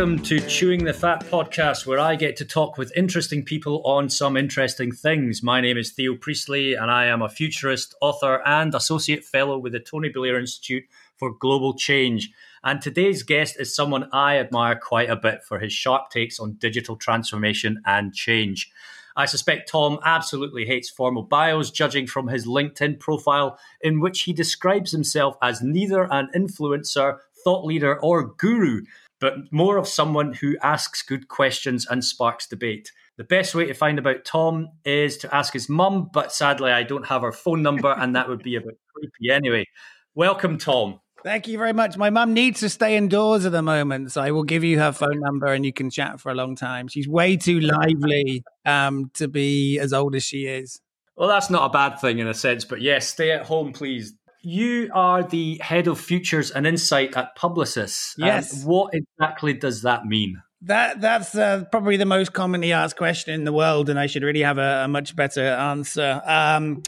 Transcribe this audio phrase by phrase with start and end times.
[0.00, 4.08] welcome to Chewing the Fat podcast, where I get to talk with interesting people on
[4.08, 5.42] some interesting things.
[5.42, 9.74] My name is Theo Priestley, and I am a futurist, author, and associate fellow with
[9.74, 10.84] the Tony Blair Institute
[11.18, 12.30] for Global Change.
[12.64, 16.54] And today's guest is someone I admire quite a bit for his sharp takes on
[16.54, 18.72] digital transformation and change.
[19.16, 24.32] I suspect Tom absolutely hates formal bios, judging from his LinkedIn profile, in which he
[24.32, 28.84] describes himself as neither an influencer, thought leader, or guru,
[29.20, 32.90] but more of someone who asks good questions and sparks debate.
[33.16, 36.82] The best way to find about Tom is to ask his mum, but sadly, I
[36.82, 39.66] don't have her phone number, and that would be a bit creepy anyway.
[40.14, 41.00] Welcome, Tom.
[41.22, 41.98] Thank you very much.
[41.98, 44.90] My mum needs to stay indoors at the moment, so I will give you her
[44.90, 46.88] phone number and you can chat for a long time.
[46.88, 50.80] She's way too lively um, to be as old as she is.
[51.16, 54.14] Well, that's not a bad thing in a sense, but yes, stay at home, please.
[54.42, 58.14] You are the head of futures and insight at Publicis.
[58.16, 58.64] Yes.
[58.64, 60.42] what exactly does that mean?
[60.62, 64.22] That that's uh, probably the most commonly asked question in the world, and I should
[64.22, 66.20] really have a, a much better answer.
[66.24, 66.82] Um,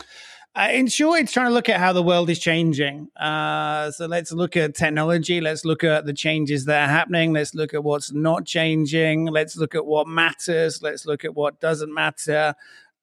[0.54, 3.08] uh, in short, it's trying to look at how the world is changing.
[3.16, 5.40] Uh, so let's look at technology.
[5.40, 7.32] Let's look at the changes that are happening.
[7.32, 9.26] Let's look at what's not changing.
[9.26, 10.82] Let's look at what matters.
[10.82, 12.54] Let's look at what doesn't matter.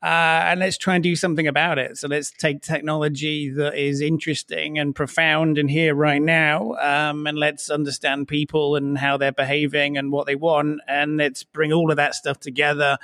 [0.01, 0.05] Uh,
[0.47, 1.97] and let's try and do something about it.
[1.97, 7.37] So let's take technology that is interesting and profound and here right now, um, and
[7.37, 11.91] let's understand people and how they're behaving and what they want, and let's bring all
[11.91, 12.97] of that stuff together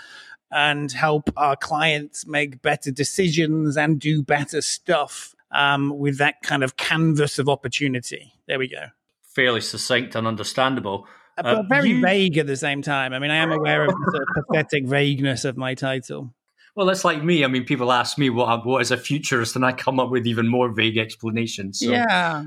[0.52, 6.64] and help our clients make better decisions and do better stuff um, with that kind
[6.64, 8.32] of canvas of opportunity.
[8.48, 8.86] There we go.
[9.22, 11.08] Fairly succinct and understandable.
[11.38, 12.02] Uh, but uh, very you...
[12.02, 13.12] vague at the same time.
[13.12, 16.34] I mean, I am aware of the sort of pathetic vagueness of my title.
[16.76, 17.46] Well, that's like me.
[17.46, 20.28] I mean, people ask me what what is a futurist, and I come up with
[20.28, 21.80] even more vague explanations.
[21.80, 21.92] So.
[21.92, 22.46] Yeah.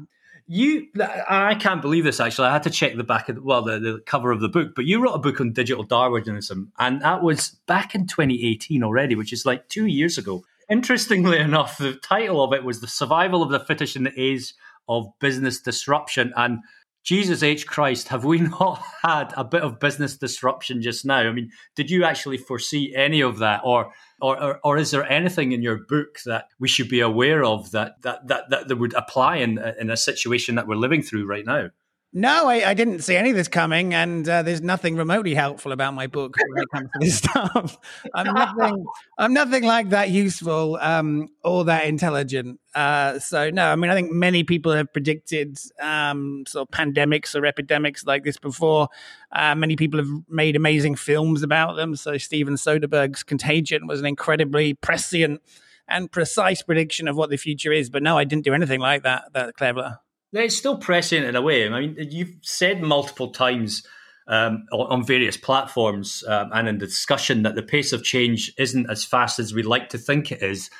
[0.50, 0.86] You,
[1.28, 2.20] I can't believe this.
[2.20, 4.48] Actually, I had to check the back of the, well, the, the cover of the
[4.48, 4.74] book.
[4.74, 9.14] But you wrote a book on digital Darwinism, and that was back in 2018 already,
[9.14, 10.44] which is like two years ago.
[10.70, 14.54] Interestingly enough, the title of it was "The Survival of the Fittest in the Age
[14.88, 16.60] of Business Disruption," and
[17.08, 17.66] Jesus H.
[17.66, 21.20] Christ, have we not had a bit of business disruption just now?
[21.20, 25.10] I mean, did you actually foresee any of that, or or, or, or is there
[25.10, 28.92] anything in your book that we should be aware of that that that, that, would
[28.92, 31.70] apply in in a situation that we're living through right now?
[32.14, 35.72] No, I, I, didn't see any of this coming, and uh, there's nothing remotely helpful
[35.72, 37.78] about my book when it comes to this stuff.
[38.14, 38.86] I'm nothing,
[39.18, 42.60] I'm nothing like that useful um, or that intelligent.
[42.74, 47.34] Uh, so no, I mean, I think many people have predicted um, sort of pandemics
[47.34, 48.88] or epidemics like this before.
[49.30, 51.94] Uh, many people have made amazing films about them.
[51.94, 55.42] So Steven Soderbergh's Contagion was an incredibly prescient
[55.86, 57.90] and precise prediction of what the future is.
[57.90, 59.24] But no, I didn't do anything like that.
[59.34, 59.98] That clever.
[60.32, 61.66] It's still prescient in a way.
[61.66, 63.86] I mean, you've said multiple times
[64.28, 68.90] um, on, various platforms um, and in the discussion that the pace of change isn't
[68.90, 70.70] as fast as we'd like to think it is.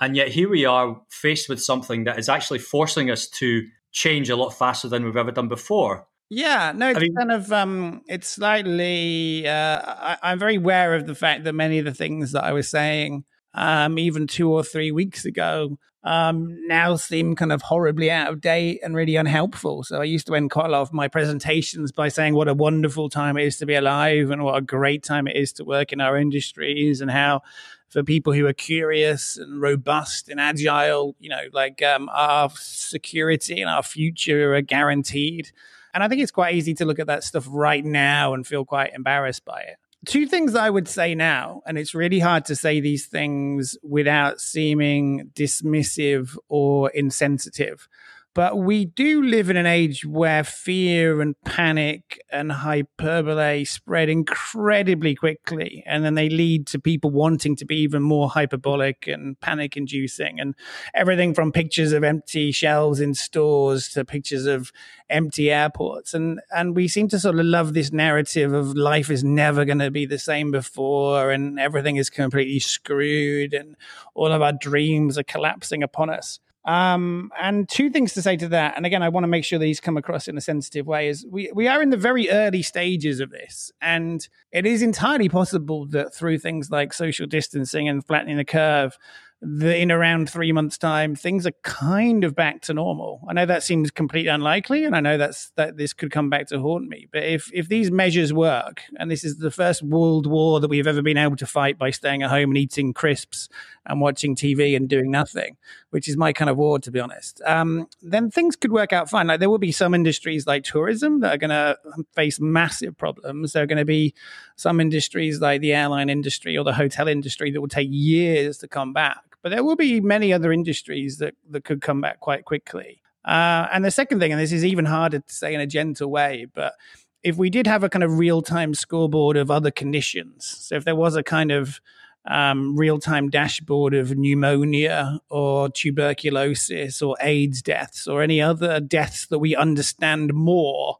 [0.00, 4.30] And yet here we are faced with something that is actually forcing us to change
[4.30, 6.06] a lot faster than we've ever done before.
[6.30, 9.46] Yeah, no, it's I mean, kind of um, it's slightly.
[9.46, 12.52] Uh, I, I'm very aware of the fact that many of the things that I
[12.52, 18.10] was saying, um, even two or three weeks ago, um, now seem kind of horribly
[18.10, 19.84] out of date and really unhelpful.
[19.84, 22.54] So I used to end quite a lot of my presentations by saying what a
[22.54, 25.64] wonderful time it is to be alive and what a great time it is to
[25.64, 27.40] work in our industries and how
[27.88, 33.62] for people who are curious and robust and agile, you know, like um, our security
[33.62, 35.52] and our future are guaranteed.
[35.94, 38.64] And I think it's quite easy to look at that stuff right now and feel
[38.64, 42.56] quite embarrassed by it two things I would say now, and it's really hard to
[42.56, 47.88] say these things without seeming dismissive or insensitive.
[48.34, 55.14] But we do live in an age where fear and panic and hyperbole spread incredibly
[55.14, 55.84] quickly.
[55.86, 60.40] And then they lead to people wanting to be even more hyperbolic and panic inducing.
[60.40, 60.56] And
[60.94, 64.72] everything from pictures of empty shelves in stores to pictures of
[65.08, 66.12] empty airports.
[66.12, 69.78] And, and we seem to sort of love this narrative of life is never going
[69.78, 73.76] to be the same before and everything is completely screwed and
[74.12, 76.40] all of our dreams are collapsing upon us.
[76.64, 79.58] Um, and two things to say to that, and again, I want to make sure
[79.58, 81.08] these come across in a sensitive way.
[81.08, 85.28] Is we we are in the very early stages of this, and it is entirely
[85.28, 88.96] possible that through things like social distancing and flattening the curve,
[89.42, 93.20] that in around three months' time, things are kind of back to normal.
[93.28, 96.46] I know that seems completely unlikely, and I know that's that this could come back
[96.48, 97.08] to haunt me.
[97.12, 100.86] But if if these measures work, and this is the first world war that we've
[100.86, 103.50] ever been able to fight by staying at home and eating crisps
[103.86, 105.56] and watching TV and doing nothing,
[105.90, 109.10] which is my kind of ward, to be honest, um, then things could work out
[109.10, 109.26] fine.
[109.26, 111.78] Like there will be some industries like tourism that are going to
[112.14, 113.52] face massive problems.
[113.52, 114.14] There are going to be
[114.56, 118.68] some industries like the airline industry or the hotel industry that will take years to
[118.68, 119.22] come back.
[119.42, 123.02] But there will be many other industries that, that could come back quite quickly.
[123.24, 126.10] Uh, and the second thing, and this is even harder to say in a gentle
[126.10, 126.74] way, but
[127.22, 130.84] if we did have a kind of real time scoreboard of other conditions, so if
[130.84, 131.80] there was a kind of
[132.26, 139.26] um, real time dashboard of pneumonia or tuberculosis or AIDS deaths or any other deaths
[139.26, 140.98] that we understand more,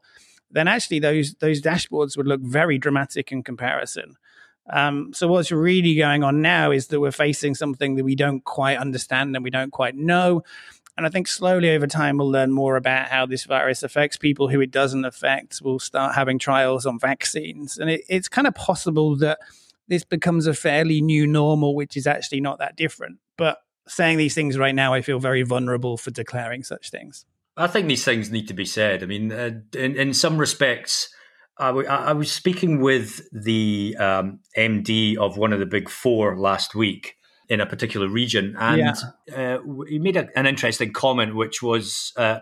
[0.51, 4.17] then actually those those dashboards would look very dramatic in comparison.
[4.69, 8.43] Um, so what's really going on now is that we're facing something that we don't
[8.43, 10.43] quite understand and we don't quite know.
[10.97, 14.47] And I think slowly over time, we'll learn more about how this virus affects people
[14.47, 15.61] who it doesn't affect.
[15.61, 17.77] We'll start having trials on vaccines.
[17.77, 19.39] And it, it's kind of possible that
[19.87, 23.19] this becomes a fairly new normal, which is actually not that different.
[23.37, 27.25] But saying these things right now, I feel very vulnerable for declaring such things.
[27.57, 29.01] I think these things need to be said.
[29.01, 31.09] I mean, uh, in, in some respects,
[31.57, 36.37] I, w- I was speaking with the um, MD of one of the big four
[36.37, 37.15] last week
[37.47, 38.55] in a particular region.
[38.59, 38.95] And
[39.27, 39.35] yeah.
[39.35, 42.39] uh, he made a, an interesting comment, which was uh,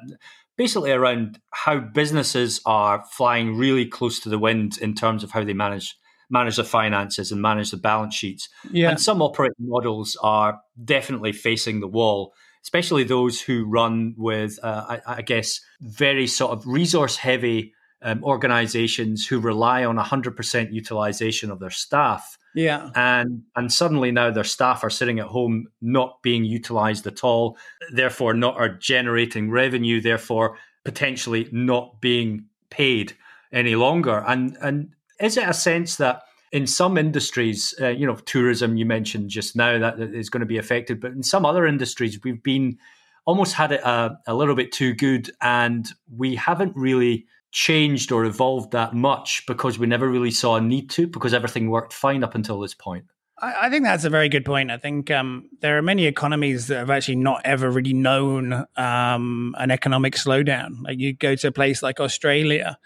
[0.57, 5.43] basically around how businesses are flying really close to the wind in terms of how
[5.43, 5.95] they manage
[6.33, 8.49] manage the finances and manage the balance sheets.
[8.71, 8.89] Yeah.
[8.89, 12.33] And some operating models are definitely facing the wall,
[12.63, 18.23] especially those who run with, uh, I, I, guess, very sort of resource heavy um,
[18.23, 22.37] organizations who rely on 100% utilization of their staff.
[22.55, 22.89] Yeah.
[22.95, 27.57] And and suddenly now their staff are sitting at home not being utilized at all,
[27.91, 33.15] therefore not are generating revenue, therefore potentially not being paid
[33.51, 34.23] any longer.
[34.27, 34.89] And and
[35.23, 39.55] is it a sense that in some industries, uh, you know, tourism you mentioned just
[39.55, 42.77] now that is going to be affected, but in some other industries we've been
[43.25, 48.25] almost had it a, a little bit too good, and we haven't really changed or
[48.25, 52.23] evolved that much because we never really saw a need to because everything worked fine
[52.23, 53.05] up until this point.
[53.39, 54.71] I, think that's a very good point.
[54.71, 59.53] I think um, there are many economies that have actually not ever really known um,
[59.57, 60.83] an economic slowdown.
[60.83, 62.77] Like you go to a place like Australia,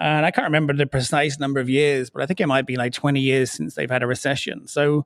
[0.00, 2.76] and I can't remember the precise number of years, but I think it might be
[2.76, 4.66] like 20 years since they've had a recession.
[4.66, 5.04] So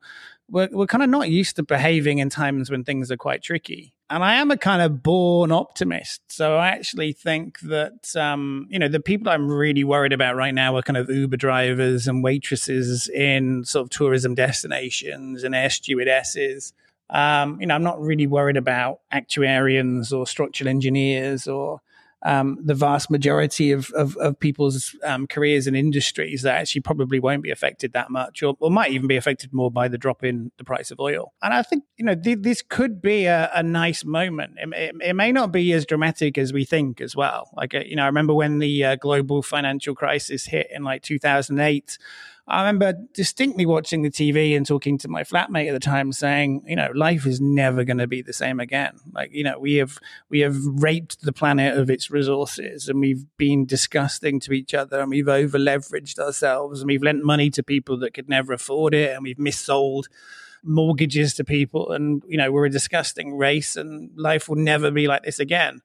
[0.49, 3.93] we're, we're kind of not used to behaving in times when things are quite tricky.
[4.09, 6.23] And I am a kind of born optimist.
[6.29, 10.55] So I actually think that, um, you know, the people I'm really worried about right
[10.55, 15.71] now are kind of Uber drivers and waitresses in sort of tourism destinations and air
[15.71, 16.73] stewardesses.
[17.11, 21.81] Um, you know, I'm not really worried about actuarians or structural engineers or
[22.25, 27.21] um, the vast majority of, of, of people's um, careers and industries that actually probably
[27.21, 30.25] won't be affected that much or, or, might even be affected more by the drop
[30.25, 31.35] in the price of oil.
[31.43, 34.55] And I think, you know, th- this could be a, a nice moment.
[34.57, 37.51] It, it, it, may not be as dramatic as we think as well.
[37.55, 41.03] Like, uh, you know, I remember when the uh, global financial crisis hit in like
[41.03, 41.99] 2008
[42.47, 46.63] I remember distinctly watching the TV and talking to my flatmate at the time, saying,
[46.67, 48.99] you know, life is never going to be the same again.
[49.13, 49.99] Like, you know, we have
[50.29, 55.01] we have raped the planet of its resources, and we've been disgusting to each other,
[55.01, 58.93] and we've over leveraged ourselves, and we've lent money to people that could never afford
[58.93, 60.05] it, and we've missold
[60.63, 65.07] mortgages to people, and you know, we're a disgusting race, and life will never be
[65.07, 65.81] like this again.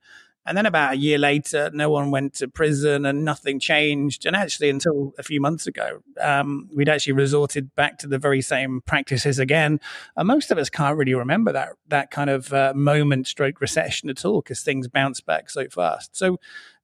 [0.50, 4.26] And then about a year later, no one went to prison and nothing changed.
[4.26, 8.42] And actually, until a few months ago, um, we'd actually resorted back to the very
[8.42, 9.80] same practices again.
[10.18, 14.10] And most of us can't really remember that that kind of uh, moment stroke recession
[14.10, 16.18] at all because things bounce back so fast.
[16.18, 16.40] So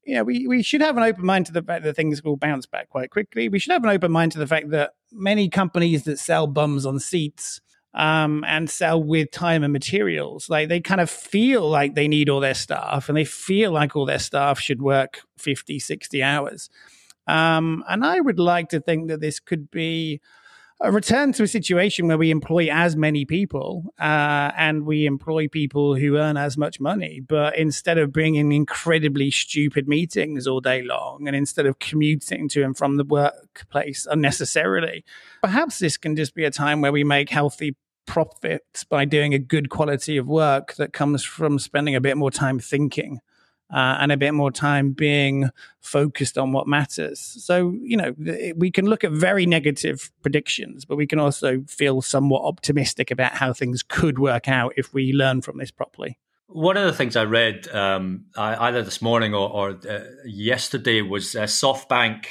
[0.06, 2.38] you know, we, we should have an open mind to the fact that things will
[2.38, 3.50] bounce back quite quickly.
[3.50, 6.86] We should have an open mind to the fact that many companies that sell bums
[6.86, 7.62] on seats
[7.96, 10.50] um, and sell with time and materials.
[10.50, 13.96] Like they kind of feel like they need all their staff and they feel like
[13.96, 16.70] all their staff should work 50, 60 hours.
[17.28, 20.22] Um, and I would like to think that this could be
[20.82, 25.48] a return to a situation where we employ as many people uh, and we employ
[25.48, 27.22] people who earn as much money.
[27.22, 32.62] But instead of bringing incredibly stupid meetings all day long and instead of commuting to
[32.62, 35.06] and from the workplace unnecessarily,
[35.42, 39.40] perhaps this can just be a time where we make healthy profits by doing a
[39.40, 43.20] good quality of work that comes from spending a bit more time thinking
[43.74, 45.50] uh, and a bit more time being
[45.82, 47.20] focused on what matters.
[47.20, 48.16] So, you know,
[48.56, 53.34] we can look at very negative predictions, but we can also feel somewhat optimistic about
[53.34, 56.20] how things could work out if we learn from this properly.
[56.48, 61.36] One of the things I read um, either this morning or, or uh, yesterday was
[61.36, 62.26] uh, SoftBank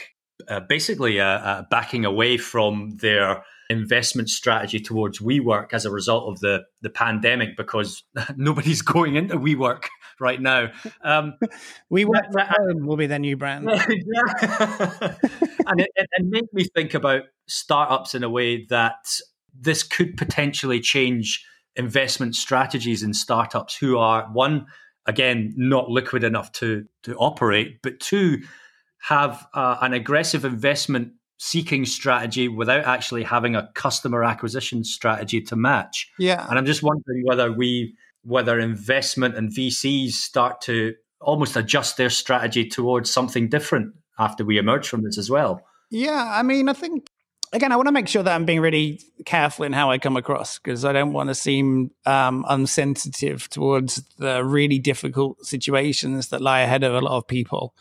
[0.48, 6.32] uh, basically uh, uh, backing away from their investment strategy towards WeWork as a result
[6.32, 8.02] of the the pandemic because
[8.36, 9.84] nobody's going into WeWork
[10.20, 10.70] right now.
[11.02, 11.34] Um,
[11.92, 12.32] WeWork
[12.80, 13.80] will be their new brand, and
[15.80, 19.20] it, it, it made me think about startups in a way that
[19.58, 21.44] this could potentially change
[21.76, 24.66] investment strategies in startups who are one
[25.06, 28.38] again not liquid enough to to operate, but two
[29.08, 35.56] have uh, an aggressive investment seeking strategy without actually having a customer acquisition strategy to
[35.56, 36.08] match.
[36.18, 36.46] Yeah.
[36.48, 42.10] And I'm just wondering whether we whether investment and VCs start to almost adjust their
[42.10, 45.60] strategy towards something different after we emerge from this as well.
[45.90, 47.06] Yeah, I mean, I think
[47.52, 50.16] again, I want to make sure that I'm being really careful in how I come
[50.16, 56.40] across because I don't want to seem um, unsensitive towards the really difficult situations that
[56.40, 57.74] lie ahead of a lot of people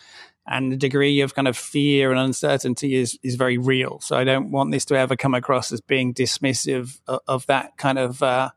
[0.47, 4.00] and the degree of kind of fear and uncertainty is is very real.
[4.01, 7.77] So I don't want this to ever come across as being dismissive of, of that
[7.77, 8.50] kind of uh,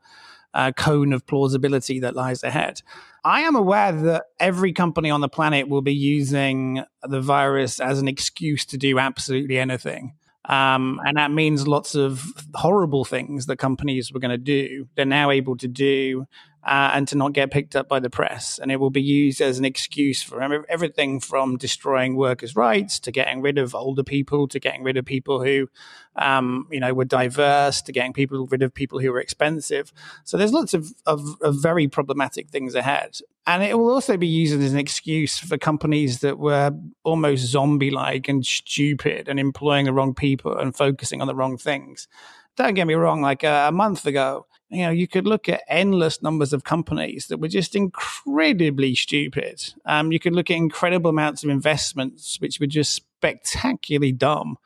[0.53, 2.81] uh, cone of plausibility that lies ahead.
[3.23, 7.99] I am aware that every company on the planet will be using the virus as
[7.99, 10.13] an excuse to do absolutely anything.
[10.45, 15.05] Um, and that means lots of horrible things that companies were going to do, they're
[15.05, 16.25] now able to do
[16.63, 18.59] uh, and to not get picked up by the press.
[18.59, 23.11] And it will be used as an excuse for everything from destroying workers' rights to
[23.11, 25.69] getting rid of older people to getting rid of people who,
[26.15, 29.93] um, you know, were diverse to getting people rid of people who were expensive.
[30.25, 33.19] So there's lots of, of, of very problematic things ahead.
[33.45, 36.71] And it will also be used as an excuse for companies that were
[37.05, 41.57] almost zombie like and stupid and employing the wrong people and focusing on the wrong
[41.57, 42.09] things.
[42.57, 45.63] Don't get me wrong, like uh, a month ago, you know, you could look at
[45.67, 49.73] endless numbers of companies that were just incredibly stupid.
[49.85, 54.57] Um, you could look at incredible amounts of investments which were just spectacularly dumb.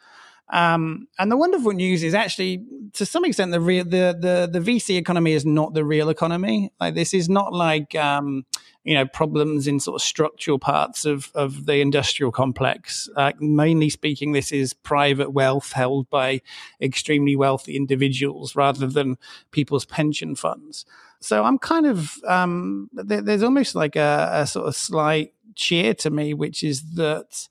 [0.52, 4.60] Um, and the wonderful news is actually, to some extent, the real the, the the
[4.60, 6.74] VC economy is not the real economy.
[6.80, 8.46] Like this is not like um,
[8.84, 13.10] you know problems in sort of structural parts of of the industrial complex.
[13.16, 16.42] Uh, mainly speaking, this is private wealth held by
[16.82, 19.18] extremely wealthy individuals rather than
[19.52, 20.86] people's pension funds.
[21.22, 25.94] So I'm kind of um, there, there's almost like a, a sort of slight cheer
[25.94, 27.48] to me, which is that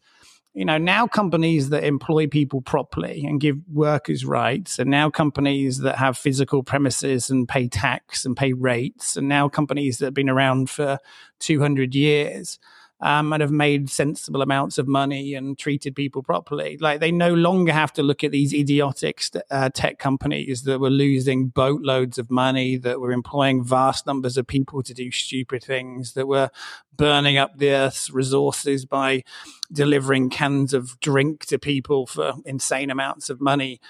[0.54, 5.78] you know, now companies that employ people properly and give workers rights, and now companies
[5.78, 10.14] that have physical premises and pay tax and pay rates, and now companies that have
[10.14, 10.99] been around for
[11.38, 12.59] 200 years
[13.02, 16.76] um, and have made sensible amounts of money and treated people properly.
[16.78, 20.90] Like they no longer have to look at these idiotic uh, tech companies that were
[20.90, 26.12] losing boatloads of money, that were employing vast numbers of people to do stupid things,
[26.12, 26.50] that were
[26.97, 29.25] burning up the earth's resources by
[29.73, 33.80] delivering cans of drink to people for insane amounts of money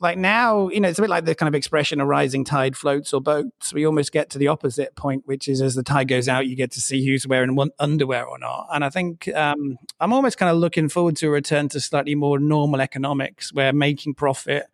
[0.00, 2.74] like now, you know, it's a bit like the kind of expression a rising tide
[2.74, 3.72] floats or boats.
[3.72, 6.56] We almost get to the opposite point, which is as the tide goes out, you
[6.56, 8.68] get to see who's wearing underwear or not.
[8.72, 12.14] And I think um, I'm almost kind of looking forward to a return to slightly
[12.14, 14.66] more normal economics where making profit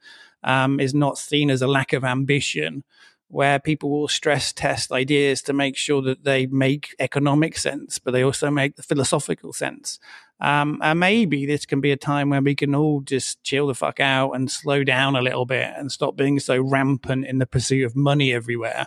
[0.44, 2.84] um, is not seen as a lack of ambition,
[3.28, 8.12] where people will stress test ideas to make sure that they make economic sense, but
[8.12, 9.98] they also make the philosophical sense.
[10.40, 13.74] Um, and maybe this can be a time where we can all just chill the
[13.74, 17.46] fuck out and slow down a little bit and stop being so rampant in the
[17.46, 18.86] pursuit of money everywhere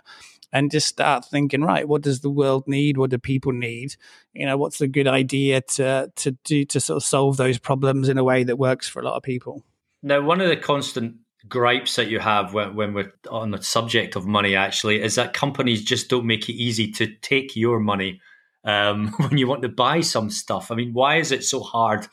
[0.52, 2.98] and just start thinking, right, what does the world need?
[2.98, 3.96] What do people need?
[4.34, 8.10] You know, what's a good idea to, to do to sort of solve those problems
[8.10, 9.64] in a way that works for a lot of people?
[10.02, 11.16] Now, one of the constant
[11.48, 15.34] gripes that you have when, when we're on the subject of money actually is that
[15.34, 18.22] companies just don't make it easy to take your money
[18.64, 20.72] um, when you want to buy some stuff.
[20.72, 22.08] I mean, why is it so hard,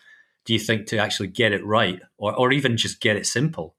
[0.44, 3.74] do you think, to actually get it right or, or even just get it simple?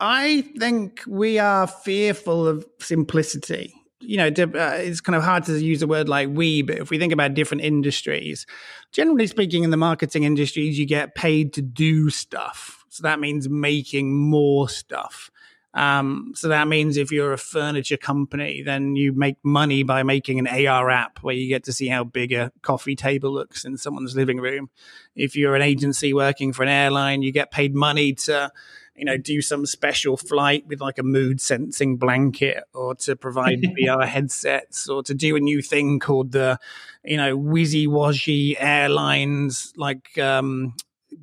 [0.00, 3.74] I think we are fearful of simplicity.
[4.02, 6.88] You know, uh, it's kind of hard to use a word like we, but if
[6.88, 8.46] we think about different industries,
[8.92, 12.86] generally speaking, in the marketing industries, you get paid to do stuff.
[12.88, 15.30] So that means making more stuff.
[15.72, 20.38] Um, so that means if you're a furniture company, then you make money by making
[20.38, 23.76] an AR app where you get to see how big a coffee table looks in
[23.76, 24.70] someone's living room.
[25.14, 28.50] If you're an agency working for an airline, you get paid money to,
[28.96, 33.62] you know, do some special flight with like a mood sensing blanket or to provide
[33.80, 36.58] VR headsets or to do a new thing called the,
[37.04, 40.74] you know, Wizzy Washy Airlines, like, um,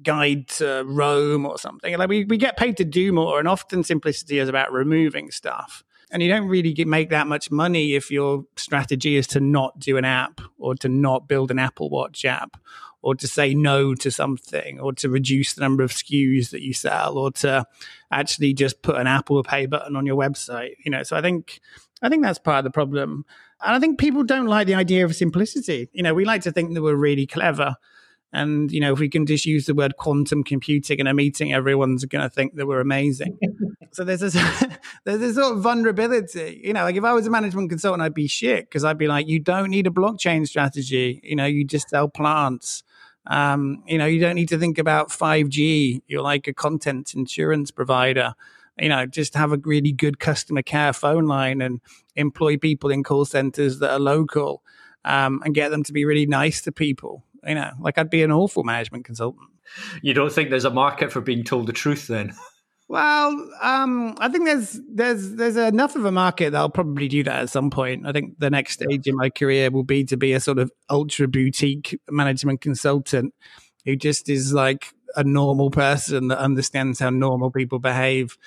[0.08, 1.98] guide to Rome or something.
[1.98, 5.84] Like we, we get paid to do more, and often simplicity is about removing stuff.
[6.10, 9.78] And you don't really get, make that much money if your strategy is to not
[9.78, 12.56] do an app or to not build an Apple Watch app
[13.02, 16.74] or to say no to something or to reduce the number of SKUs that you
[16.74, 17.66] sell or to
[18.10, 20.76] actually just put an Apple Pay button on your website.
[20.86, 21.60] You know, so I think
[22.02, 23.26] I think that's part of the problem.
[23.62, 25.90] And I think people don't like the idea of simplicity.
[25.92, 27.76] You know, we like to think that we're really clever.
[28.34, 31.54] And, you know, if we can just use the word quantum computing in a meeting,
[31.54, 33.38] everyone's going to think that we're amazing.
[33.92, 34.34] so there's this,
[35.06, 36.62] there's this sort of vulnerability.
[36.64, 39.08] You know, like if I was a management consultant, I'd be shit because I'd be
[39.08, 41.22] like, you don't need a blockchain strategy.
[41.24, 42.84] You know, you just sell plants.
[43.28, 46.02] Um, you know, you don't need to think about 5G.
[46.08, 48.36] You're like a content insurance provider
[48.80, 51.82] you know, just have a really good customer care phone line and
[52.16, 54.64] employ people in call centers that are local
[55.06, 57.24] um, and get them to be really nice to people.
[57.46, 59.50] You know, like I'd be an awful management consultant.
[60.02, 62.34] You don't think there's a market for being told the truth then?
[62.90, 67.24] Well, um, I think there's there's there's enough of a market that I'll probably do
[67.24, 68.06] that at some point.
[68.06, 70.72] I think the next stage in my career will be to be a sort of
[70.90, 73.34] ultra boutique management consultant
[73.86, 78.38] who just is like a normal person that understands how normal people behave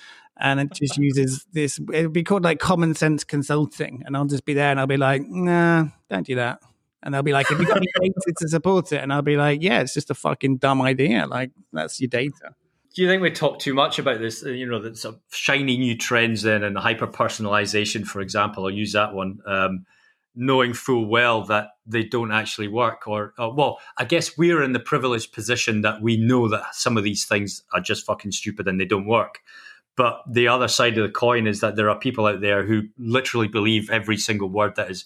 [0.40, 1.78] and it just uses this.
[1.92, 4.86] It would be called like common sense consulting, and I'll just be there and I'll
[4.86, 6.60] be like, nah, don't do that.
[7.02, 8.98] And they'll be like, have you got any data to support it?
[8.98, 11.26] And I'll be like, yeah, it's just a fucking dumb idea.
[11.26, 12.54] Like that's your data.
[12.94, 14.42] Do you think we talk too much about this?
[14.42, 18.64] You know, the sort of shiny new trends then and hyper personalization, for example.
[18.64, 19.38] I'll use that one.
[19.46, 19.86] Um,
[20.34, 24.72] knowing full well that they don't actually work or, or, well i guess we're in
[24.72, 28.68] the privileged position that we know that some of these things are just fucking stupid
[28.68, 29.40] and they don't work
[29.96, 32.82] but the other side of the coin is that there are people out there who
[32.96, 35.04] literally believe every single word that is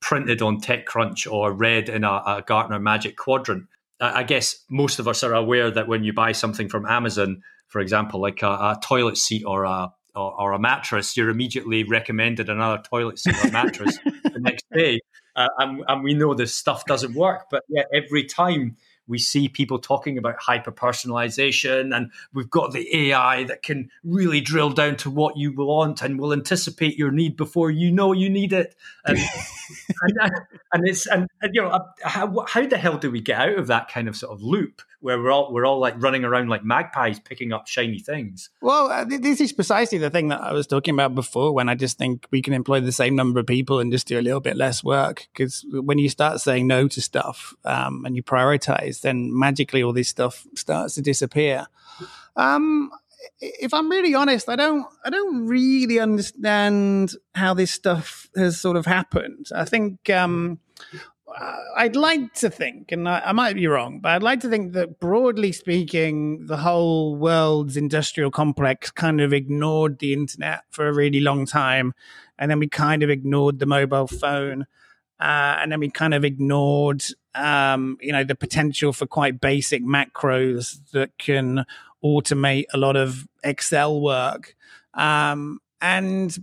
[0.00, 3.66] printed on TechCrunch or read in a, a Gartner Magic Quadrant.
[4.00, 7.80] I, guess most of us are aware that when you buy something from Amazon, for
[7.80, 12.48] example, like a, a toilet seat or a or, or, a mattress, you're immediately recommended
[12.48, 15.00] another toilet seat or mattress the next day.
[15.36, 18.76] Uh, and, and, we know this stuff doesn't work, but yet every time
[19.08, 24.40] we see people talking about hyper personalization, and we've got the AI that can really
[24.40, 28.30] drill down to what you want and will anticipate your need before you know you
[28.30, 28.76] need it.
[30.00, 30.32] And, and,
[30.72, 33.58] and, it's and, and, you know uh, how, how the hell do we get out
[33.58, 36.48] of that kind of sort of loop where we're all we're all like running around
[36.48, 38.50] like magpies picking up shiny things?
[38.60, 41.52] Well, uh, this is precisely the thing that I was talking about before.
[41.52, 44.18] When I just think we can employ the same number of people and just do
[44.18, 48.16] a little bit less work, because when you start saying no to stuff um, and
[48.16, 51.66] you prioritize then magically all this stuff starts to disappear.
[52.36, 52.90] Um,
[53.40, 58.76] if I'm really honest, I don't I don't really understand how this stuff has sort
[58.76, 59.46] of happened.
[59.54, 60.60] I think um,
[61.76, 64.72] I'd like to think, and I, I, might be wrong, but I'd like to think
[64.72, 70.94] that broadly speaking, the whole world's industrial complex kind of ignored the internet for a
[70.94, 71.92] really long time,
[72.38, 74.66] and then we kind of ignored the mobile phone.
[75.20, 77.02] Uh, and then we kind of ignored,
[77.38, 81.64] um, you know, the potential for quite basic macros that can
[82.04, 84.56] automate a lot of Excel work.
[84.94, 86.36] Um, and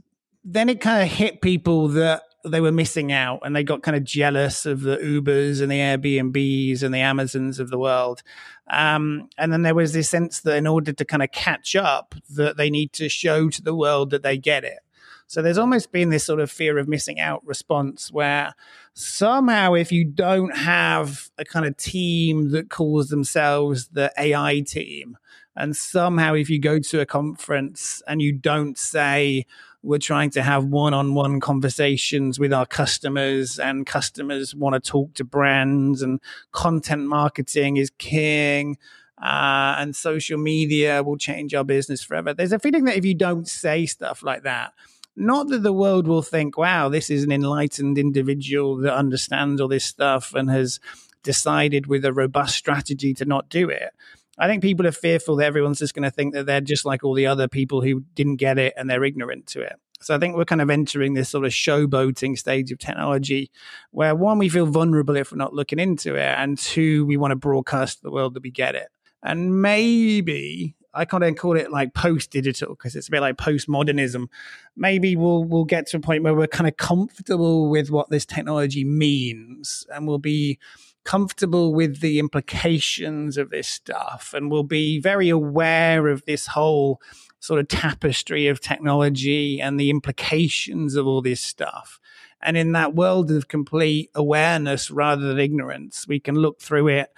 [0.43, 3.97] then it kind of hit people that they were missing out and they got kind
[3.97, 8.21] of jealous of the Ubers and the Airbnbs and the Amazons of the world.
[8.69, 12.15] Um, and then there was this sense that in order to kind of catch up,
[12.29, 14.79] that they need to show to the world that they get it.
[15.27, 18.53] So there's almost been this sort of fear of missing out response where
[18.95, 25.17] somehow, if you don't have a kind of team that calls themselves the AI team,
[25.55, 29.45] and somehow if you go to a conference and you don't say,
[29.83, 35.23] we're trying to have one-on-one conversations with our customers and customers want to talk to
[35.23, 36.19] brands and
[36.51, 38.77] content marketing is king
[39.21, 43.13] uh, and social media will change our business forever there's a feeling that if you
[43.13, 44.73] don't say stuff like that
[45.15, 49.67] not that the world will think, wow, this is an enlightened individual that understands all
[49.67, 50.79] this stuff and has
[51.23, 53.91] decided with a robust strategy to not do it.
[54.37, 57.03] I think people are fearful that everyone's just going to think that they're just like
[57.03, 59.75] all the other people who didn't get it and they're ignorant to it.
[60.01, 63.49] So I think we're kind of entering this sort of showboating stage of technology
[63.91, 67.31] where one, we feel vulnerable if we're not looking into it, and two, we want
[67.31, 68.89] to broadcast to the world that we get it.
[69.23, 73.37] And maybe I can't of call it like post digital because it's a bit like
[73.37, 74.27] postmodernism.
[74.75, 78.25] Maybe we'll we'll get to a point where we're kind of comfortable with what this
[78.25, 80.57] technology means, and we'll be
[81.03, 87.01] comfortable with the implications of this stuff, and we'll be very aware of this whole
[87.39, 91.99] sort of tapestry of technology and the implications of all this stuff.
[92.41, 97.09] And in that world of complete awareness rather than ignorance, we can look through it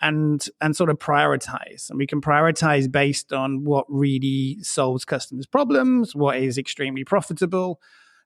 [0.00, 5.46] and and sort of prioritize and we can prioritize based on what really solves customers
[5.46, 7.80] problems what is extremely profitable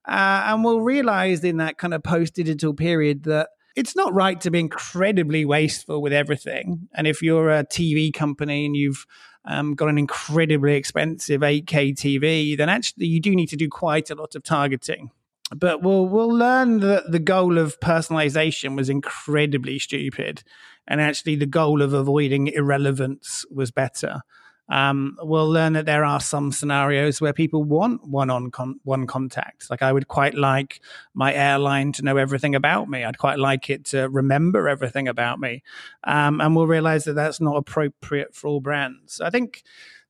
[0.06, 4.40] uh, and we'll realize in that kind of post digital period that it's not right
[4.40, 6.88] to be incredibly wasteful with everything.
[6.94, 9.06] And if you're a TV company and you've
[9.44, 14.10] um, got an incredibly expensive 8K TV, then actually you do need to do quite
[14.10, 15.10] a lot of targeting.
[15.54, 20.42] But we'll we'll learn that the goal of personalization was incredibly stupid,
[20.86, 24.22] and actually the goal of avoiding irrelevance was better
[24.68, 29.06] um, we'll learn that there are some scenarios where people want one on con- one
[29.06, 29.68] contact.
[29.70, 30.80] Like I would quite like
[31.12, 33.04] my airline to know everything about me.
[33.04, 35.62] I'd quite like it to remember everything about me.
[36.04, 39.20] Um, and we'll realize that that's not appropriate for all brands.
[39.20, 39.62] I think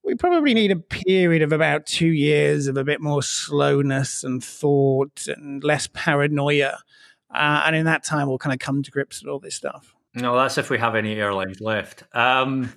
[0.04, 4.44] we probably need a period of about two years of a bit more slowness and
[4.44, 6.78] thought and less paranoia.
[7.34, 9.93] Uh, and in that time, we'll kind of come to grips with all this stuff.
[10.14, 12.04] No, that's if we have any airlines left.
[12.12, 12.72] Um,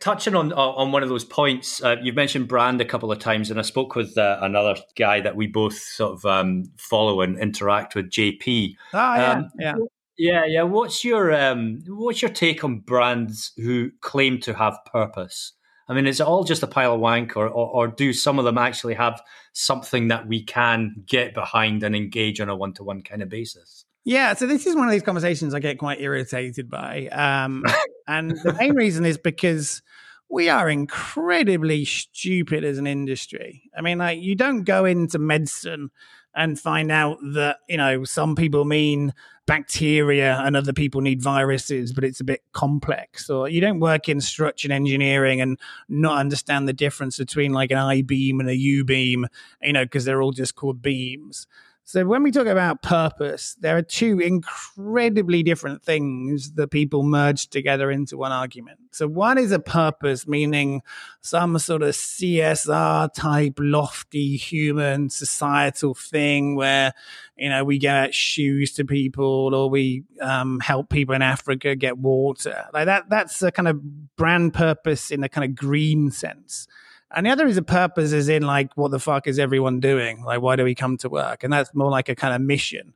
[0.00, 3.50] touching on on one of those points, uh, you've mentioned brand a couple of times,
[3.50, 7.38] and I spoke with uh, another guy that we both sort of um, follow and
[7.38, 8.74] interact with, JP.
[8.92, 9.74] Ah, yeah, um, yeah.
[10.18, 10.62] Yeah, yeah.
[10.62, 15.52] What's your um, what's your take on brands who claim to have purpose?
[15.88, 18.38] I mean, is it all just a pile of wank, or, or, or do some
[18.38, 19.20] of them actually have
[19.52, 23.28] something that we can get behind and engage on a one to one kind of
[23.28, 23.84] basis?
[24.04, 27.06] Yeah, so this is one of these conversations I get quite irritated by.
[27.08, 27.64] Um,
[28.08, 29.82] and the main reason is because
[30.28, 33.70] we are incredibly stupid as an industry.
[33.76, 35.90] I mean, like, you don't go into medicine
[36.34, 39.12] and find out that, you know, some people mean
[39.46, 43.28] bacteria and other people need viruses, but it's a bit complex.
[43.28, 47.78] Or you don't work in structural engineering and not understand the difference between like an
[47.78, 49.26] I beam and a U beam,
[49.60, 51.46] you know, because they're all just called beams.
[51.92, 57.48] So when we talk about purpose, there are two incredibly different things that people merge
[57.48, 58.78] together into one argument.
[58.92, 60.80] So one is a purpose, meaning
[61.20, 66.94] some sort of CSR type, lofty human societal thing where,
[67.36, 71.98] you know, we get shoes to people or we um, help people in Africa get
[71.98, 72.68] water.
[72.72, 76.66] Like that, that's a kind of brand purpose in a kind of green sense.
[77.14, 80.22] And the other is a purpose, is in like, what the fuck is everyone doing?
[80.24, 81.44] Like, why do we come to work?
[81.44, 82.94] And that's more like a kind of mission.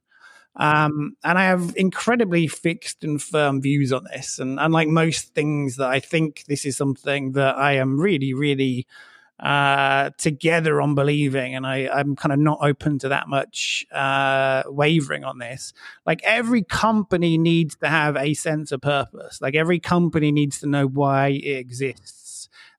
[0.57, 4.39] Um, and I have incredibly fixed and firm views on this.
[4.39, 8.87] And unlike most things that I think this is something that I am really, really
[9.39, 14.63] uh, together on believing, and I, I'm kind of not open to that much uh,
[14.67, 15.75] wavering on this.
[16.07, 19.43] Like every company needs to have a sense of purpose.
[19.43, 22.26] Like every company needs to know why it exists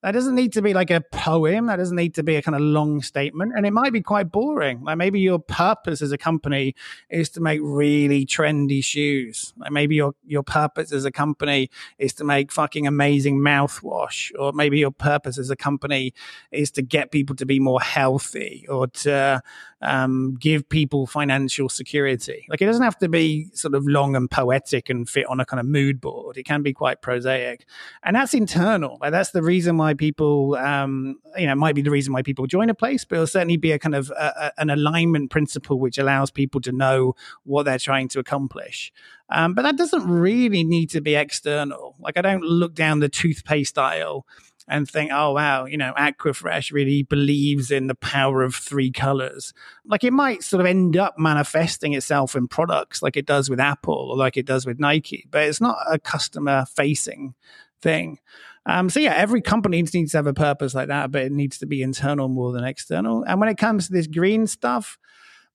[0.04, 1.68] that doesn't need to be like a poem.
[1.68, 3.54] That doesn't need to be a kind of long statement.
[3.56, 4.84] And it might be quite boring.
[4.84, 6.76] Like maybe your purpose as a company
[7.10, 9.54] is to make really trendy shoes.
[9.58, 14.32] Like maybe your, your purpose as a company is to make fucking amazing mouthwash.
[14.38, 16.14] Or maybe your purpose as a company
[16.52, 19.42] is to get people to be more healthy or to
[19.82, 22.46] um, give people financial security.
[22.50, 25.46] Like it doesn't have to be sort of long and poetic and fit on a
[25.46, 26.38] kind of mood board.
[26.38, 27.66] It can be quite prosaic,
[28.04, 28.98] and that's internal.
[29.00, 32.48] Like that's the reason why people, um, you know, might be the reason why people
[32.48, 35.80] join a place, but it'll certainly be a kind of a, a, an alignment principle
[35.80, 38.92] which allows people to know what they're trying to accomplish.
[39.30, 41.96] Um, but that doesn't really need to be external.
[42.00, 44.26] Like I don't look down the toothpaste aisle
[44.68, 49.54] and think, oh, wow, you know, Aquafresh really believes in the power of three colors.
[49.86, 53.62] Like it might sort of end up manifesting itself in products like it does with
[53.62, 57.34] Apple or like it does with Nike, but it's not a customer facing
[57.82, 58.20] thing.
[58.68, 61.58] Um, so yeah, every company needs to have a purpose like that, but it needs
[61.60, 63.24] to be internal more than external.
[63.24, 64.98] And when it comes to this green stuff,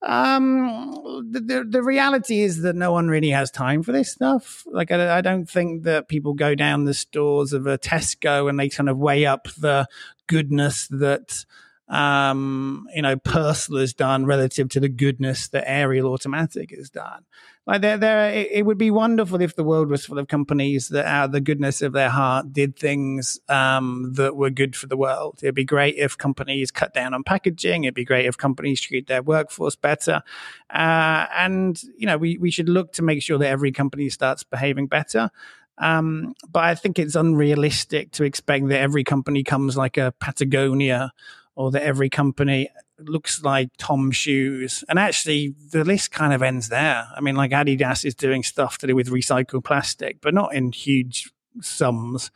[0.00, 4.64] um, the, the reality is that no one really has time for this stuff.
[4.66, 8.58] Like, I, I, don't think that people go down the stores of a Tesco and
[8.58, 9.86] they kind of weigh up the
[10.26, 11.44] goodness that
[11.88, 17.24] um, you know, Persil has done relative to the goodness that Ariel Automatic has done.
[17.64, 20.88] Like there, there, it, it, would be wonderful if the world was full of companies
[20.88, 24.88] that, out of the goodness of their heart, did things um, that were good for
[24.88, 25.38] the world.
[25.42, 27.84] It'd be great if companies cut down on packaging.
[27.84, 30.22] It'd be great if companies treat their workforce better.
[30.70, 34.42] Uh, and you know, we we should look to make sure that every company starts
[34.42, 35.30] behaving better.
[35.78, 41.12] Um, but I think it's unrealistic to expect that every company comes like a Patagonia
[41.54, 42.70] or that every company
[43.08, 44.84] looks like Tom shoes.
[44.88, 47.06] And actually, the list kind of ends there.
[47.14, 50.72] I mean, like Adidas is doing stuff to do with recycled plastic, but not in
[50.72, 52.30] huge sums.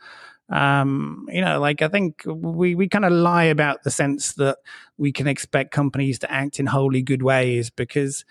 [0.49, 4.59] Um, you know, like I think we, we kind of lie about the sense that
[4.97, 8.23] we can expect companies to act in wholly good ways because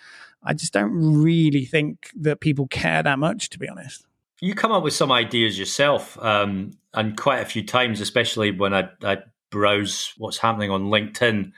[0.43, 4.07] I just don't really think that people care that much, to be honest.
[4.41, 8.75] You come up with some ideas yourself, um, and quite a few times, especially when
[8.75, 9.19] I, I
[9.51, 11.53] browse what's happening on LinkedIn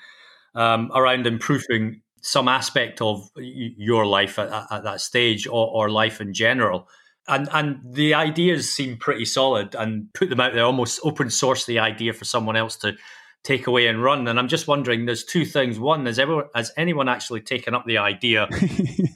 [0.54, 6.20] um, around improving some aspect of your life at, at that stage or, or life
[6.20, 6.88] in general.
[7.26, 11.66] And and the ideas seem pretty solid and put them out there, almost open source
[11.66, 12.96] the idea for someone else to
[13.44, 14.26] take away and run.
[14.26, 15.78] And I'm just wondering, there's two things.
[15.78, 18.60] One, has, ever, has anyone actually taken up the idea and,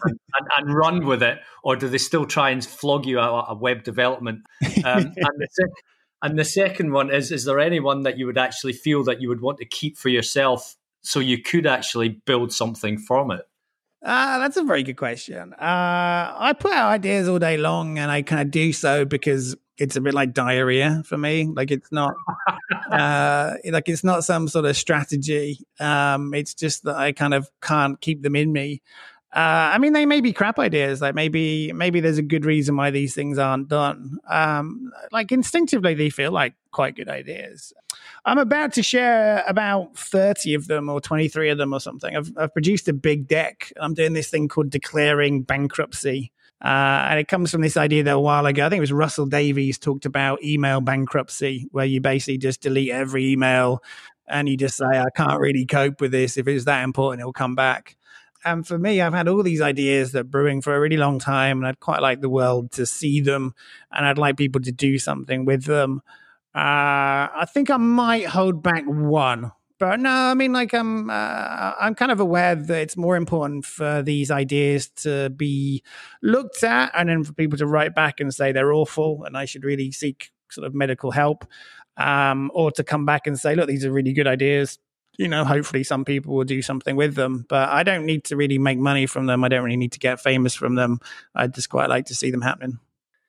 [0.04, 3.54] and, and, run with it, or do they still try and flog you out a
[3.54, 4.42] web development?
[4.84, 5.84] Um, and, the sec-
[6.22, 9.28] and the second one is, is there anyone that you would actually feel that you
[9.28, 13.46] would want to keep for yourself so you could actually build something from it?
[14.04, 15.52] Uh, that's a very good question.
[15.54, 19.54] Uh, I put out ideas all day long, and I kind of do so because
[19.78, 21.46] it's a bit like diarrhea for me.
[21.46, 22.14] Like it's not,
[22.90, 25.58] uh, like it's not some sort of strategy.
[25.78, 28.82] Um, it's just that I kind of can't keep them in me.
[29.34, 31.00] Uh, I mean, they may be crap ideas.
[31.00, 34.18] Like maybe, maybe there's a good reason why these things aren't done.
[34.28, 37.72] Um, like instinctively, they feel like quite good ideas.
[38.26, 42.14] I'm about to share about 30 of them or 23 of them or something.
[42.14, 43.72] I've, I've produced a big deck.
[43.80, 46.30] I'm doing this thing called declaring bankruptcy.
[46.62, 48.92] Uh, and it comes from this idea that a while ago, I think it was
[48.92, 53.82] Russell Davies talked about email bankruptcy, where you basically just delete every email
[54.28, 56.36] and you just say, I can't really cope with this.
[56.36, 57.96] If it's that important, it'll come back.
[58.44, 61.58] And for me, I've had all these ideas that brewing for a really long time,
[61.58, 63.54] and I'd quite like the world to see them,
[63.90, 66.02] and I'd like people to do something with them.
[66.54, 69.52] Uh, I think I might hold back one
[69.82, 73.64] but no, I mean, like I'm, uh, I'm kind of aware that it's more important
[73.66, 75.82] for these ideas to be
[76.22, 79.44] looked at, and then for people to write back and say they're awful, and I
[79.44, 81.44] should really seek sort of medical help,
[81.96, 84.78] um, or to come back and say, look, these are really good ideas.
[85.18, 88.36] You know, hopefully some people will do something with them, but I don't need to
[88.36, 89.44] really make money from them.
[89.44, 91.00] I don't really need to get famous from them.
[91.34, 92.78] I just quite like to see them happening.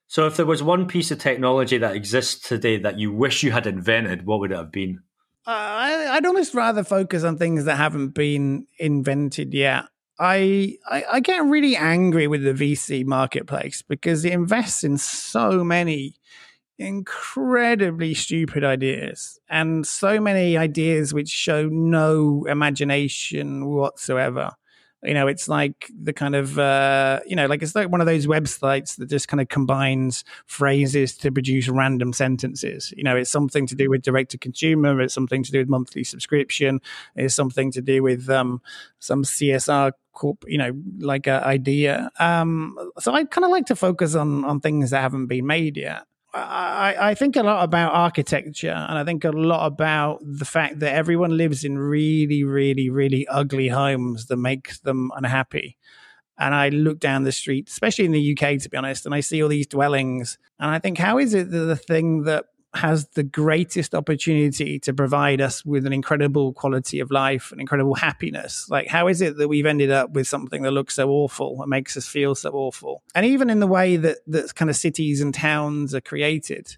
[0.07, 3.51] So, if there was one piece of technology that exists today that you wish you
[3.51, 5.01] had invented, what would it have been?
[5.45, 9.85] Uh, I, I'd almost rather focus on things that haven't been invented yet.
[10.19, 15.63] I, I, I get really angry with the VC marketplace because it invests in so
[15.63, 16.13] many
[16.79, 24.51] incredibly stupid ideas and so many ideas which show no imagination whatsoever.
[25.03, 28.07] You know it's like the kind of uh, you know like it's like one of
[28.07, 32.93] those websites that just kind of combines phrases to produce random sentences.
[32.95, 35.67] You know it's something to do with direct to consumer it's something to do with
[35.67, 36.79] monthly subscription
[37.17, 38.61] it's something to do with um,
[38.99, 42.09] some csr corp you know like a idea.
[42.19, 45.75] Um, so i kind of like to focus on on things that haven't been made
[45.75, 50.45] yet I, I, think a lot about architecture and I think a lot about the
[50.45, 55.77] fact that everyone lives in really, really, really ugly homes that makes them unhappy.
[56.39, 59.19] And I look down the street, especially in the UK, to be honest, and I
[59.19, 60.39] see all these dwellings.
[60.59, 64.93] And I think, how is it that the thing that has the greatest opportunity to
[64.93, 68.67] provide us with an incredible quality of life and incredible happiness.
[68.69, 71.69] Like, how is it that we've ended up with something that looks so awful and
[71.69, 73.03] makes us feel so awful?
[73.13, 76.77] And even in the way that that kind of cities and towns are created.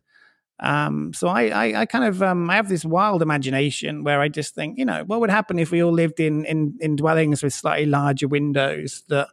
[0.60, 4.30] Um, so I, I, I, kind of um, I have this wild imagination where I
[4.30, 7.44] just think, you know, what would happen if we all lived in in, in dwellings
[7.44, 9.28] with slightly larger windows that,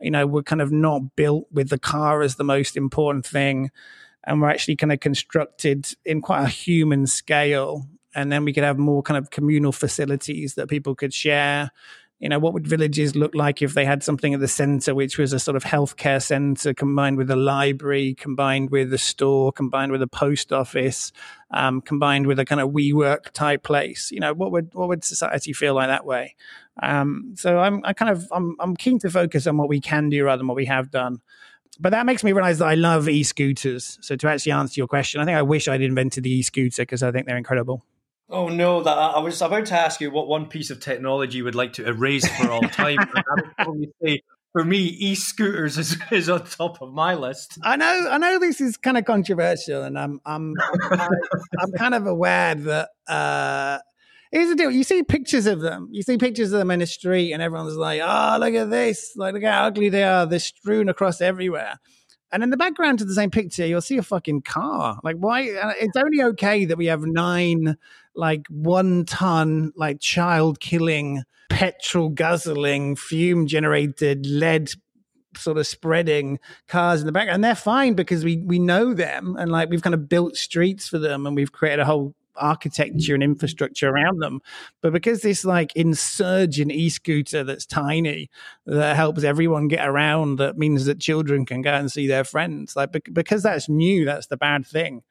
[0.00, 3.70] you know, were kind of not built with the car as the most important thing
[4.28, 7.86] and we're actually kind of constructed in quite a human scale.
[8.14, 11.70] And then we could have more kind of communal facilities that people could share.
[12.18, 15.16] You know, what would villages look like if they had something at the center, which
[15.16, 19.92] was a sort of healthcare center combined with a library, combined with a store, combined
[19.92, 21.10] with a post office,
[21.52, 24.10] um, combined with a kind of WeWork type place?
[24.10, 26.34] You know, what would what would society feel like that way?
[26.82, 30.10] Um, so I'm I kind of I'm I'm keen to focus on what we can
[30.10, 31.22] do rather than what we have done
[31.80, 33.98] but that makes me realize that I love e-scooters.
[34.00, 37.02] So to actually answer your question, I think I wish I'd invented the e-scooter because
[37.02, 37.84] I think they're incredible.
[38.30, 38.82] Oh no!
[38.82, 41.72] That I was about to ask you what one piece of technology you would like
[41.74, 42.98] to erase for all time.
[43.00, 47.58] I would probably say for me, e-scooters is, is on top of my list.
[47.62, 50.54] I know, I know this is kind of controversial, and I'm, I'm,
[50.90, 51.10] I'm,
[51.60, 53.78] I'm kind of aware that uh,
[54.30, 54.70] here's the deal.
[54.70, 55.88] You see pictures of them.
[55.90, 59.12] You see pictures of them in the street, and everyone's like, "Oh, look at this!
[59.16, 60.26] Like, look how ugly they are.
[60.26, 61.78] They're strewn across everywhere."
[62.30, 64.98] And in the background to the same picture, you'll see a fucking car.
[65.02, 65.50] Like, why?
[65.50, 67.76] Uh, it's only okay that we have nine,
[68.14, 74.72] like, one ton, like, child killing, petrol guzzling, fume generated, lead
[75.36, 79.36] sort of spreading cars in the back and they're fine because we we know them
[79.38, 83.14] and like we've kind of built streets for them and we've created a whole architecture
[83.14, 84.40] and infrastructure around them.
[84.80, 88.30] But because this like insurgent e-scooter that's tiny
[88.66, 92.76] that helps everyone get around, that means that children can go and see their friends.
[92.76, 95.02] Like because that's new, that's the bad thing.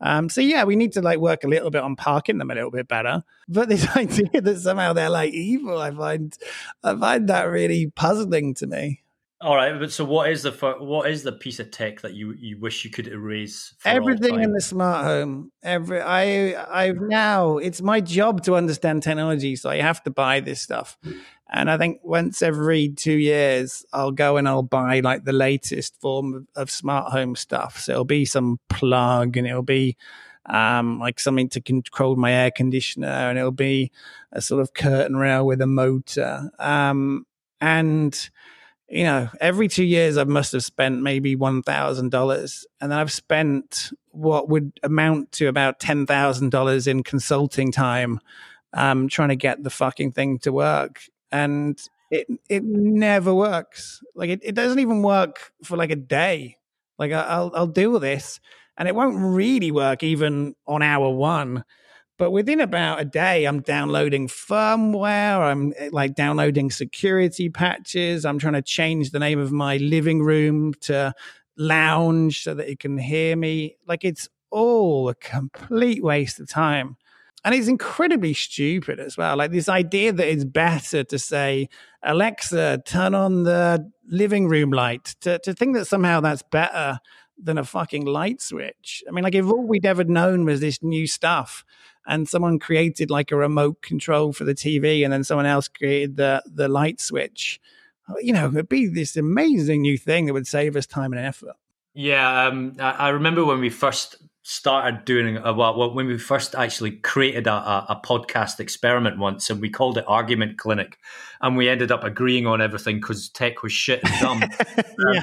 [0.00, 2.54] Um, so yeah, we need to like work a little bit on parking them a
[2.54, 3.22] little bit better.
[3.48, 6.36] But this idea that somehow they're like evil, I find
[6.82, 9.03] I find that really puzzling to me.
[9.44, 12.32] All right, but so what is the what is the piece of tech that you
[12.32, 13.74] you wish you could erase?
[13.84, 15.52] Everything in the smart home.
[15.62, 16.54] Every I
[16.84, 20.96] I've now it's my job to understand technology, so I have to buy this stuff.
[21.52, 26.00] And I think once every two years, I'll go and I'll buy like the latest
[26.00, 27.80] form of, of smart home stuff.
[27.80, 29.98] So it'll be some plug, and it'll be
[30.46, 33.92] um, like something to control my air conditioner, and it'll be
[34.32, 36.50] a sort of curtain rail with a motor.
[36.58, 37.26] Um,
[37.60, 38.30] and
[38.88, 42.98] you know, every two years I must have spent maybe one thousand dollars, and then
[42.98, 48.20] I've spent what would amount to about ten thousand dollars in consulting time,
[48.72, 54.02] um, trying to get the fucking thing to work, and it it never works.
[54.14, 56.58] Like it, it doesn't even work for like a day.
[56.98, 58.38] Like I'll I'll do this,
[58.76, 61.64] and it won't really work even on hour one
[62.16, 65.40] but within about a day, I'm downloading firmware.
[65.40, 68.24] I'm eh, like downloading security patches.
[68.24, 71.12] I'm trying to change the name of my living room to
[71.56, 73.76] lounge so that it can hear me.
[73.86, 76.96] Like it's all a complete waste of time.
[77.44, 79.36] And it's incredibly stupid as well.
[79.36, 81.68] Like this idea that it's better to say,
[82.02, 87.00] Alexa, turn on the living room light, to, to think that somehow that's better
[87.36, 89.02] than a fucking light switch.
[89.06, 91.64] I mean, like if all we'd ever known was this new stuff,
[92.06, 96.16] and someone created like a remote control for the TV, and then someone else created
[96.16, 97.60] the the light switch.
[98.20, 101.56] You know, it'd be this amazing new thing that would save us time and effort.
[101.94, 106.90] Yeah, um, I remember when we first started doing a, well, when we first actually
[106.90, 110.98] created a, a, podcast experiment once, and we called it Argument Clinic,
[111.40, 114.42] and we ended up agreeing on everything because tech was shit and dumb.
[115.12, 115.22] yeah.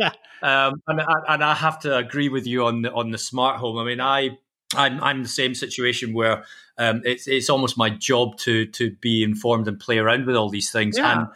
[0.00, 0.10] yeah.
[0.42, 3.78] Um, and, and I have to agree with you on the on the smart home.
[3.78, 4.36] I mean, I
[4.74, 6.44] I'm I'm the same situation where
[6.78, 10.48] um, it's it's almost my job to to be informed and play around with all
[10.48, 11.20] these things, yeah.
[11.20, 11.28] and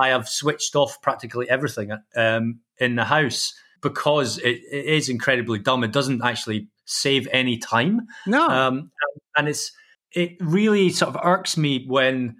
[0.00, 5.58] I have switched off practically everything um, in the house because it, it is incredibly
[5.58, 5.82] dumb.
[5.82, 8.06] It doesn't actually save any time.
[8.26, 8.92] No, um,
[9.36, 9.72] and it's
[10.12, 12.36] it really sort of irks me when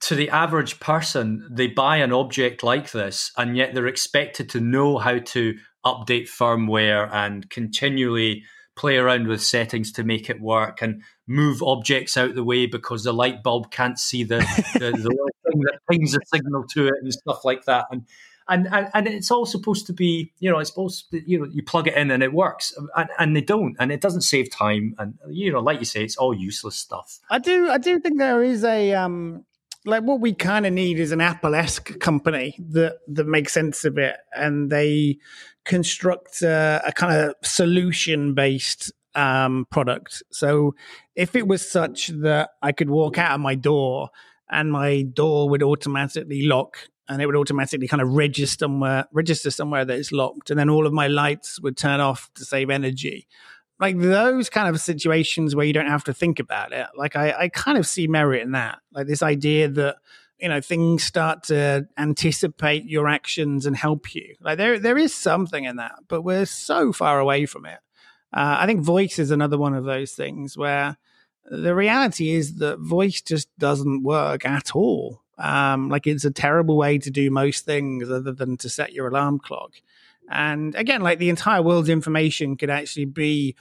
[0.00, 4.60] to the average person they buy an object like this and yet they're expected to
[4.60, 5.56] know how to
[5.86, 8.42] update firmware and continually
[8.76, 13.04] play around with settings to make it work and move objects out the way because
[13.04, 14.38] the light bulb can't see the,
[14.74, 17.86] the, the thing that pings a signal to it and stuff like that.
[17.90, 18.06] And,
[18.48, 21.46] and, and and it's all supposed to be, you know, it's supposed to, you know,
[21.50, 24.50] you plug it in and it works, and, and they don't, and it doesn't save
[24.50, 27.20] time, and you know, like you say, it's all useless stuff.
[27.30, 29.46] I do, I do think there is a um,
[29.86, 33.96] like what we kind of need is an Apple-esque company that that makes sense of
[33.96, 35.20] it, and they
[35.64, 40.22] construct a, a kind of solution based um, product.
[40.30, 40.74] So
[41.14, 44.10] if it was such that I could walk out of my door
[44.50, 49.50] and my door would automatically lock and it would automatically kind of register somewhere, register
[49.50, 52.70] somewhere that it's locked, and then all of my lights would turn off to save
[52.70, 53.26] energy.
[53.78, 56.86] Like those kind of situations where you don't have to think about it.
[56.96, 58.78] Like I, I kind of see merit in that.
[58.92, 59.96] Like this idea that
[60.38, 64.34] you know things start to anticipate your actions and help you.
[64.40, 67.78] Like there there is something in that but we're so far away from it.
[68.32, 70.96] Uh, i think voice is another one of those things where
[71.44, 75.20] the reality is that voice just doesn't work at all.
[75.36, 79.08] Um, like it's a terrible way to do most things other than to set your
[79.08, 79.72] alarm clock.
[80.30, 83.56] And again like the entire world's information could actually be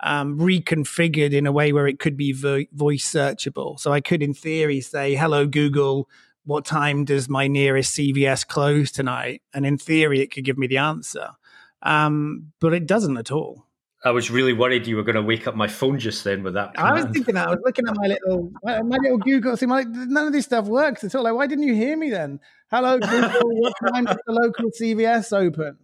[0.00, 3.78] um, reconfigured in a way where it could be vo- voice searchable.
[3.78, 6.08] So I could, in theory, say, "Hello, Google."
[6.44, 9.42] What time does my nearest CVS close tonight?
[9.52, 11.28] And in theory, it could give me the answer,
[11.82, 13.68] um, but it doesn't at all.
[14.04, 16.54] I was really worried you were going to wake up my phone just then with
[16.54, 16.74] that.
[16.74, 16.98] Command.
[16.98, 17.48] I was thinking that.
[17.48, 19.68] I was looking at my little my, my little Google thing.
[19.68, 21.24] Like, none of this stuff works at all.
[21.24, 22.38] Like, why didn't you hear me then?
[22.70, 23.40] Hello, Google.
[23.60, 25.78] what time does the local CVS open?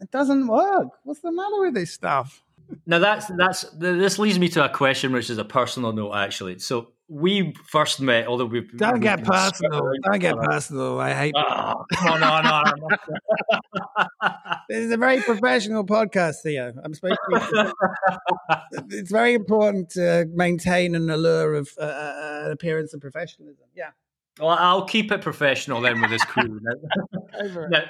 [0.00, 0.88] It doesn't work.
[1.04, 2.42] What's the matter with this stuff?
[2.86, 6.58] Now that's that's this leads me to a question, which is a personal note, actually.
[6.58, 9.92] So we first met, although we don't we've get personal.
[10.02, 10.98] Don't get personal.
[10.98, 11.34] I hate.
[11.36, 12.62] Oh, no, no, no.
[12.62, 14.30] no.
[14.68, 16.72] this is a very professional podcast, Theo.
[16.82, 17.72] I'm supposed to.
[18.88, 23.66] it's very important to maintain an allure of uh, uh, appearance of professionalism.
[23.76, 23.90] Yeah.
[24.40, 26.60] Well, I'll keep it professional then with this crew.
[27.68, 27.82] now,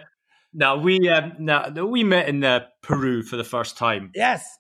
[0.53, 4.11] now we um, now we met in uh, Peru for the first time.
[4.15, 4.59] Yes.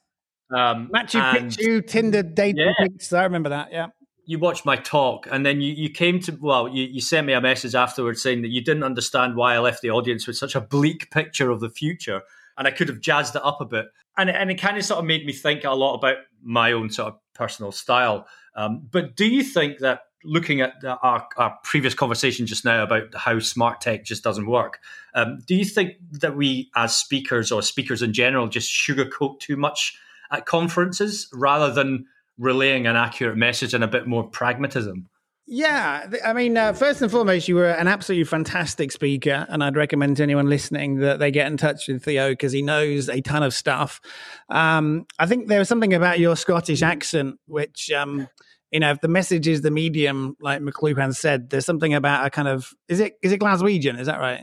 [0.54, 2.72] Um, Machu Picchu, Tinder dating yeah.
[2.78, 3.12] pics.
[3.12, 3.72] I remember that.
[3.72, 3.88] Yeah.
[4.24, 7.32] You watched my talk, and then you, you came to well, you, you sent me
[7.32, 10.54] a message afterwards saying that you didn't understand why I left the audience with such
[10.54, 12.22] a bleak picture of the future.
[12.56, 13.86] and I could have jazzed it up a bit.
[14.16, 16.90] And, and it kind of sort of made me think a lot about my own
[16.90, 18.26] sort of personal style.
[18.54, 22.82] Um, but do you think that looking at the, our, our, previous conversation just now
[22.82, 24.80] about how smart tech just doesn't work,
[25.14, 29.56] um, do you think that we, as speakers or speakers in general, just sugarcoat too
[29.56, 29.96] much
[30.32, 32.06] at conferences rather than
[32.38, 35.08] relaying an accurate message and a bit more pragmatism?
[35.46, 39.76] Yeah, I mean, uh, first and foremost, you were an absolutely fantastic speaker, and I'd
[39.76, 43.20] recommend to anyone listening that they get in touch with Theo because he knows a
[43.20, 44.00] ton of stuff.
[44.48, 48.28] Um, I think there was something about your Scottish accent which, um,
[48.70, 52.30] you know, if the message is the medium, like McLuhan said, there's something about a
[52.30, 53.98] kind of is it is it Glaswegian?
[53.98, 54.42] Is that right?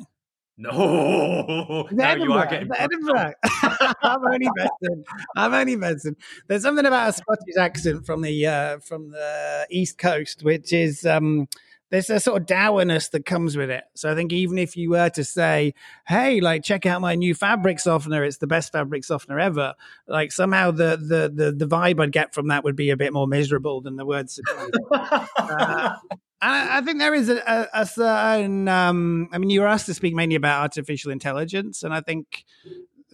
[1.91, 3.34] No, you are getting Edinburgh.
[3.43, 5.03] I'm only messing.
[5.38, 6.18] I'm only messing.
[6.47, 11.05] There's something about a Scottish accent from the uh, from the East Coast, which is
[11.05, 11.47] um,
[11.91, 13.86] there's a sort of dourness that comes with it.
[13.95, 15.74] So I think even if you were to say,
[16.07, 18.26] "Hey, like check out my new fabric softener.
[18.26, 19.76] It's the best fabric softener ever,"
[20.07, 23.14] like somehow the the the, the vibe I'd get from that would be a bit
[23.14, 24.41] more miserable than the words.
[24.91, 25.95] uh,
[26.42, 28.68] I, think there is a, a, a certain.
[28.68, 32.46] Um, I mean, you were asked to speak mainly about artificial intelligence, and I think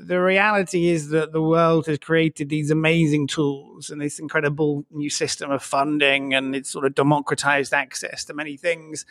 [0.08, 5.10] the reality is that the world has created these amazing tools and this incredible new
[5.10, 9.06] system of funding, and it's sort of democratized access to many things.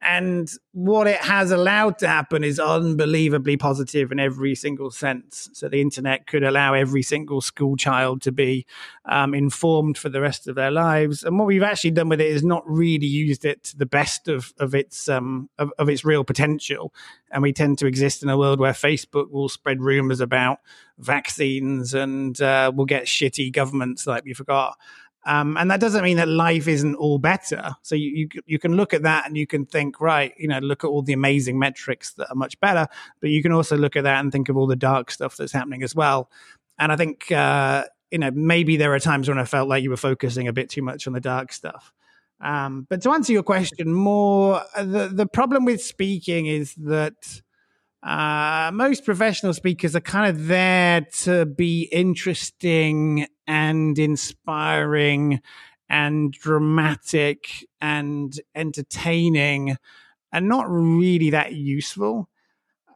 [0.00, 5.50] And what it has allowed to happen is unbelievably positive in every single sense.
[5.54, 8.64] So the internet could allow every single school child to be
[9.06, 11.24] um, informed for the rest of their lives.
[11.24, 14.28] And what we've actually done with it is not really used it to the best
[14.28, 16.94] of, of its um, of, of its real potential.
[17.30, 20.60] And we tend to exist in a world where Facebook will spread rumors about
[20.98, 24.76] vaccines and uh, we'll get shitty governments like we forgot.
[25.26, 27.76] Um, and that doesn't mean that life isn't all better.
[27.82, 30.58] So you, you, you can look at that and you can think, right, you know,
[30.60, 32.86] look at all the amazing metrics that are much better.
[33.20, 35.52] But you can also look at that and think of all the dark stuff that's
[35.52, 36.30] happening as well.
[36.78, 39.90] And I think uh, you know maybe there are times when I felt like you
[39.90, 41.92] were focusing a bit too much on the dark stuff.
[42.40, 47.42] Um, but to answer your question more, the the problem with speaking is that
[48.02, 55.40] uh, most professional speakers are kind of there to be interesting and inspiring
[55.88, 59.76] and dramatic and entertaining
[60.32, 62.28] and not really that useful.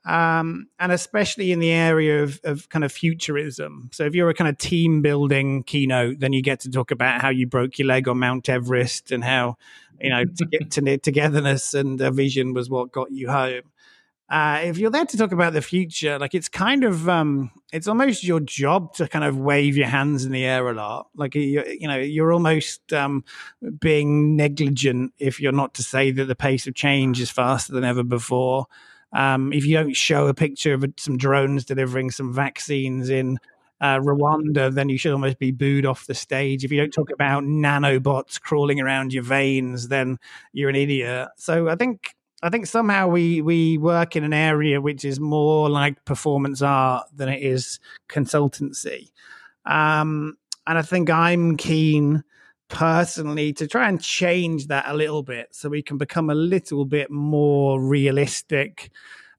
[0.05, 3.89] Um, and especially in the area of, of kind of futurism.
[3.93, 7.21] So, if you're a kind of team building keynote, then you get to talk about
[7.21, 9.57] how you broke your leg on Mount Everest and how,
[10.01, 13.63] you know, to get to togetherness and a vision was what got you home.
[14.33, 17.87] Uh, if you're there to talk about the future, like it's kind of, um, it's
[17.87, 21.09] almost your job to kind of wave your hands in the air a lot.
[21.15, 23.25] Like you, you know, you're almost um,
[23.79, 27.85] being negligent if you're not to say that the pace of change is faster than
[27.85, 28.69] ever before.
[29.13, 33.39] Um, if you don't show a picture of some drones delivering some vaccines in
[33.81, 36.65] uh, Rwanda, then you should almost be booed off the stage.
[36.65, 40.19] If you don't talk about nanobots crawling around your veins, then
[40.53, 41.29] you're an idiot.
[41.37, 45.69] So I think I think somehow we we work in an area which is more
[45.69, 49.11] like performance art than it is consultancy.
[49.67, 50.37] Um,
[50.67, 52.25] and I think I'm keen
[52.73, 56.85] personally to try and change that a little bit so we can become a little
[56.87, 58.91] bit more realistic,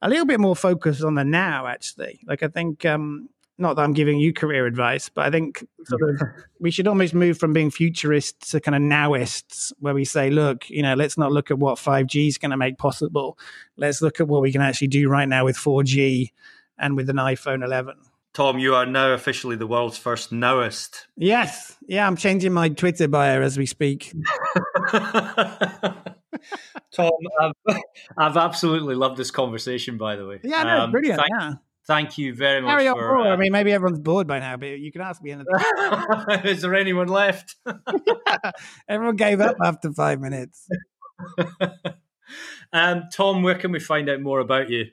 [0.02, 2.22] a little bit more focused on the now, actually.
[2.28, 3.28] Like, I think um,
[3.58, 6.22] not that I'm giving you career advice, but I think sort of
[6.60, 10.70] we should almost move from being futurists to kind of nowists, where we say, look,
[10.70, 13.38] you know, let's not look at what 5G is going to make possible.
[13.78, 16.32] Let's look at what we can actually do right now with 4G
[16.78, 17.96] and with an iPhone 11.
[18.34, 21.06] Tom, you are now officially the world's first nowist.
[21.16, 21.78] Yes.
[21.88, 24.12] Yeah, I'm changing my Twitter bio as we speak.
[26.92, 27.54] Tom, I've,
[28.18, 30.40] I've, absolutely loved this conversation, by the way.
[30.44, 31.20] Yeah, no, um, brilliant.
[31.20, 31.54] Thank, yeah
[31.86, 32.72] thank you very much.
[32.72, 35.22] Carry on for, uh, I mean, maybe everyone's bored by now, but you can ask
[35.22, 35.54] me anything.
[36.50, 37.56] Is there anyone left?
[38.88, 40.68] Everyone gave up after five minutes.
[42.74, 44.86] um, Tom, where can we find out more about you?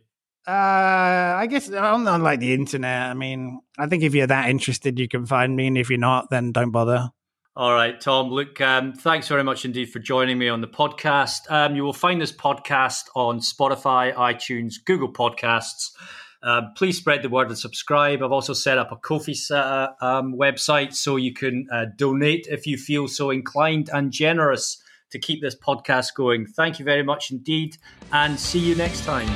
[0.46, 3.10] Uh, I guess on, on like the internet.
[3.10, 5.98] I mean, I think if you're that interested, you can find me, and if you're
[5.98, 7.10] not, then don't bother.
[7.56, 8.30] All right, Tom.
[8.30, 11.50] Look, um, thanks very much indeed for joining me on the podcast.
[11.50, 15.90] Um, you will find this podcast on Spotify, iTunes, Google Podcasts.
[16.42, 18.22] Uh, please spread the word and subscribe.
[18.22, 22.66] I've also set up a Ko-fi uh, um, website so you can uh, donate if
[22.66, 26.46] you feel so inclined and generous to keep this podcast going.
[26.46, 27.76] Thank you very much indeed,
[28.12, 29.28] and see you next time.